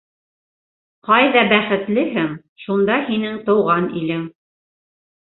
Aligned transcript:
Ҡайҙа 1.09 1.43
бәхетлеһең- 1.53 2.33
шунда 2.65 2.99
һинең 3.13 3.39
тыуған 3.51 3.91
илең. 4.05 4.29